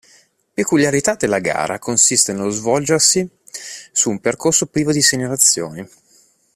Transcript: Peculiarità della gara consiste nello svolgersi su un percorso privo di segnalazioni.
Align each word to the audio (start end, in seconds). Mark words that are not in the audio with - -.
Peculiarità 0.55 1.13
della 1.13 1.37
gara 1.37 1.77
consiste 1.77 2.33
nello 2.33 2.49
svolgersi 2.49 3.29
su 3.91 4.09
un 4.09 4.19
percorso 4.19 4.65
privo 4.65 4.91
di 4.91 5.01
segnalazioni. 5.03 5.87